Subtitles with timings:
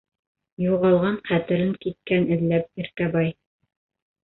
[0.63, 3.33] Юғалған Хәтерен киткән эҙләп Иркәбай.